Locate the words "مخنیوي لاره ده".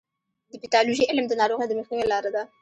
1.79-2.43